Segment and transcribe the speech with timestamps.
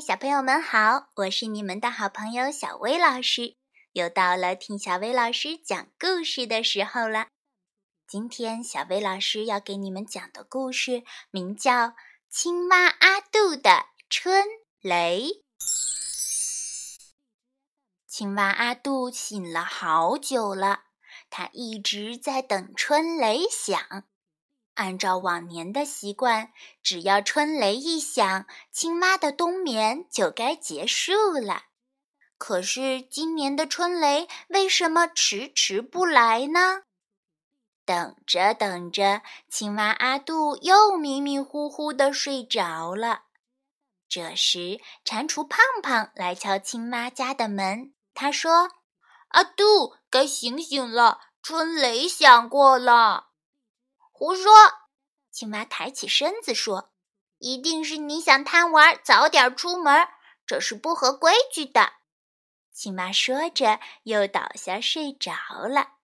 [0.00, 1.08] 小朋友们好！
[1.16, 3.56] 我是你们的好朋友小薇老师，
[3.92, 7.26] 又到了听小薇老师讲故事的时候了。
[8.06, 11.88] 今天小薇老师要给你们讲的故事名叫
[12.30, 14.44] 《青蛙阿杜的春
[14.80, 15.24] 雷》。
[18.06, 20.84] 青蛙阿杜醒了好久了，
[21.28, 24.04] 他一直在等春雷响。
[24.74, 26.52] 按照往年的习惯，
[26.82, 31.64] 只要春雷一响，青蛙的冬眠就该结束了。
[32.38, 36.82] 可是今年的春雷为什么迟迟不来呢？
[37.84, 43.24] 等着等着，青蛙阿杜又迷迷糊糊的睡着了。
[44.08, 48.70] 这时，蟾蜍胖胖来敲青蛙家的门，他说
[49.28, 53.28] ：“阿杜，该醒醒了，春雷响过了。”
[54.24, 54.52] 胡说！
[55.32, 56.92] 青蛙抬起身子说
[57.42, 60.06] ：“一定是你想贪玩，早点出门，
[60.46, 61.94] 这是不合规矩的。”
[62.72, 65.32] 青蛙说着，又倒下睡着
[65.66, 65.94] 了。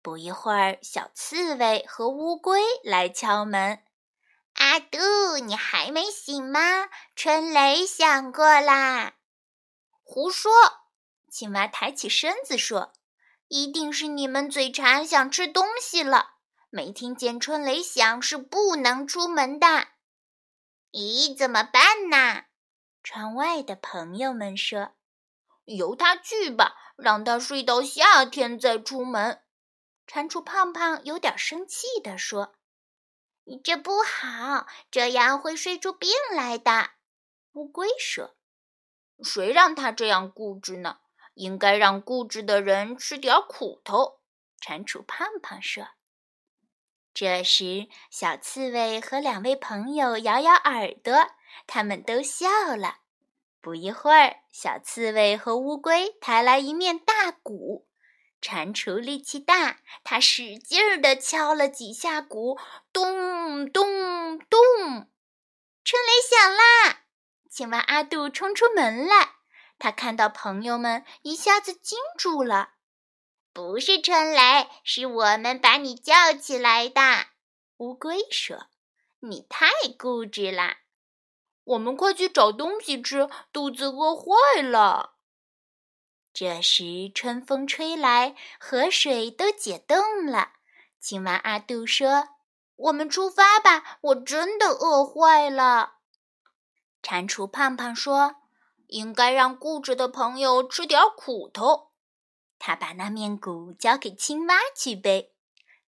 [0.00, 3.84] 不一会儿，小刺猬和乌龟来敲门
[4.56, 6.88] ：“阿杜，你还没醒吗？
[7.14, 9.16] 春雷响过啦！”
[10.02, 10.50] 胡说！
[11.30, 12.94] 青蛙抬起身子说
[13.48, 16.35] ：“一定是你们嘴馋，想吃东西了。”
[16.70, 19.66] 没听见春雷响是不能出门的。
[20.92, 22.44] 咦，怎么办呢？
[23.02, 24.94] 窗外的朋友们说
[25.64, 29.42] ：“由他去吧，让他睡到夏天再出门。”
[30.06, 32.54] 蟾蜍胖胖有点生气地说
[33.62, 36.90] ：“这不好，这样会睡出病来的。”
[37.54, 38.36] 乌龟说
[39.22, 40.98] ：“谁让他这样固执呢？
[41.34, 44.20] 应该让固执的人吃点苦头。”
[44.60, 45.86] 蟾蜍胖胖说。
[47.18, 51.30] 这时，小刺猬和两位朋友摇摇耳朵，
[51.66, 52.98] 他们都笑了。
[53.62, 57.88] 不一会儿，小刺猬和乌龟抬来一面大鼓，
[58.42, 62.58] 蟾蜍力气大，他使劲儿地敲了几下鼓，
[62.92, 64.60] 咚咚咚，
[65.82, 67.04] 春雷响啦！
[67.48, 69.36] 青蛙阿杜冲出门来，
[69.78, 72.72] 他看到朋友们，一下子惊住了。
[73.56, 77.00] 不是春雷，是我们把你叫起来的。
[77.78, 78.66] 乌龟说
[79.20, 80.80] ：“你太固执啦！
[81.64, 85.14] 我们快去找东西吃，肚子饿坏了。”
[86.34, 90.50] 这时，春风吹来，河水都解冻了。
[91.00, 92.28] 青蛙阿杜说
[92.76, 95.94] ：“我们出发吧，我真的饿坏了。”
[97.00, 98.36] 蟾蜍胖胖说
[98.88, 101.85] ：“应该让固执的朋友吃点苦头。”
[102.58, 105.32] 他把那面鼓交给青蛙去背，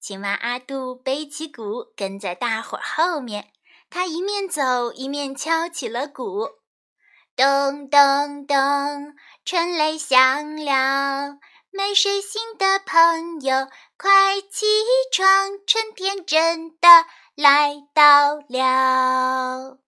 [0.00, 3.52] 青蛙阿杜背起鼓，跟在大伙儿后面。
[3.88, 6.48] 他一面走一面敲起了鼓，
[7.36, 11.38] 咚咚咚，春雷响了。
[11.70, 14.66] 没睡醒的朋友，快起
[15.12, 16.88] 床，春天真的
[17.34, 19.78] 来到了。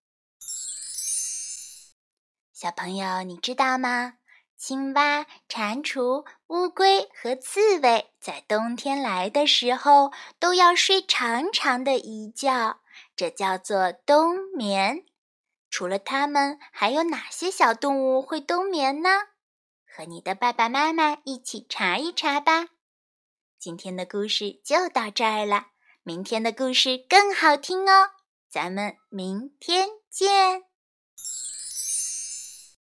[2.52, 4.14] 小朋友，你知道吗？
[4.58, 12.80] 青蛙、蟾蜍、乌龟和刺猬在冬天来的时候都要睡长长的一觉，
[13.14, 15.06] 这叫做冬眠。
[15.70, 19.10] 除了它们，还有哪些小动物会冬眠呢？
[19.86, 22.66] 和你的爸爸妈妈一起查一查吧。
[23.60, 25.68] 今天的故事就到这儿了，
[26.02, 28.10] 明天的故事更好听哦。
[28.50, 30.67] 咱们明天见。